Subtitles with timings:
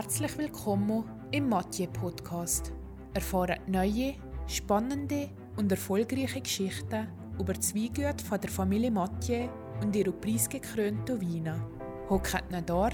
[0.00, 2.72] Herzlich willkommen im Mathieu Podcast.
[3.14, 4.14] Erfahren neue,
[4.46, 9.48] spannende und erfolgreiche Geschichten über die Weingüte von der Familie Mathieu
[9.82, 11.60] und ihre preisgekrönten Weine.
[12.08, 12.90] Hockt ihn da,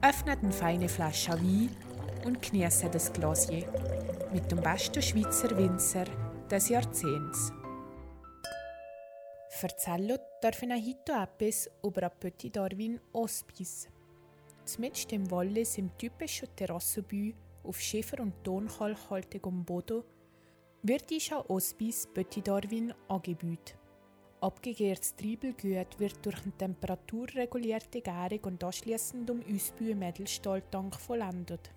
[0.00, 1.70] öffnet eine feine Flasche Wein
[2.24, 3.66] und genießt das Glasier
[4.32, 6.04] mit dem besten Schweizer Winzer
[6.48, 7.52] des Jahrzehnts.
[9.60, 13.88] Erzählen darf ich heute etwas über ein Petit Darwin Hospice.
[14.64, 20.02] Zumindest im Wallis im typischen Terrassenbü auf Schiefer- und tonkalkhaltigem Boden
[20.82, 23.78] wird ist ein Hospice Petit Darwin angeboten.
[24.40, 31.70] Abgegehrtes Treibelgut wird durch eine temperaturregulierte Gärung und anschließend um Ausbau im Edelstahltank vollendet.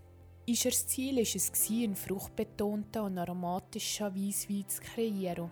[0.48, 5.52] Ischers Ziel war es, einen fruchtbetonten und aromatischen Weisswein zu kreieren.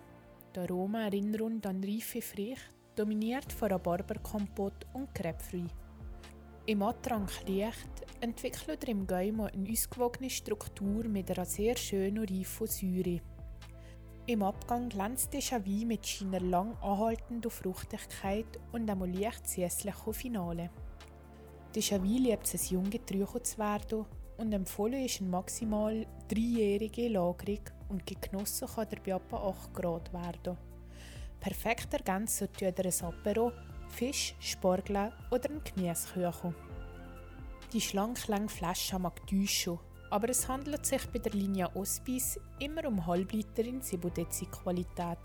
[0.54, 2.60] Die Aromen erinnern an reife Früchte,
[2.96, 5.68] dominiert von Rhabarberkompott und Krebfrüh.
[6.66, 12.30] Im Antrag Licht entwickelt er im Gaumen eine ausgewogene Struktur mit einer sehr schönen und
[12.30, 13.20] reifen Säure.
[14.24, 20.70] Im Abgang glänzt der Wein mit seiner lang anhaltenden Fruchtigkeit und einem leicht süßlichen Finale.
[21.74, 24.06] Der Wein liebt es, jung getrunken zu werden
[24.38, 27.60] und empfohlen ist eine maximal dreijährige Lagerung
[27.90, 30.56] und genossen kann er bei etwa 8 Grad werden.
[31.40, 33.52] Perfekt ergänzen tun ein Apero,
[33.94, 36.54] Fisch, Spargel oder ein Gemüsekuchen.
[37.72, 39.78] Die schlank lange Flasche mag täuschen,
[40.10, 44.12] aber es handelt sich bei der Linie Hospice immer um Halbliter in 7
[44.50, 45.18] Qualität.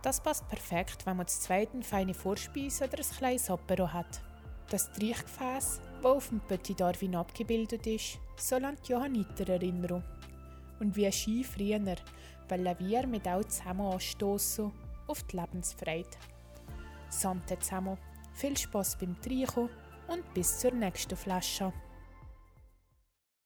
[0.00, 4.22] Das passt perfekt, wenn man das zweite feine Vorspeise oder ein kleines Apero hat.
[4.70, 10.02] Das Triechgefäß, das auf dem Petit Darwin abgebildet ist, soll an die Johanniter erinnern.
[10.80, 11.80] Und wie ein Ski früher,
[12.48, 14.72] wollen wir mit auch zusammen anstoßen
[15.08, 16.08] auf die Lebensfreude.
[17.08, 17.98] Sante zusammen,
[18.32, 19.68] viel Spaß beim Trinken
[20.08, 21.72] und bis zur nächsten Flasche.